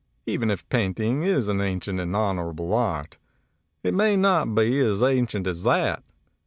Even 0.25 0.49
if 0.49 0.67
painting 0.69 1.21
is 1.21 1.47
an 1.47 1.61
ancient 1.61 1.99
and 1.99 2.15
honorable 2.15 2.73
art, 2.73 3.19
it 3.83 3.93
may 3.93 4.15
not 4.15 4.55
be 4.55 4.79
as 4.79 5.03
ancient 5.03 5.45
as 5.45 5.61
that. 5.61 6.01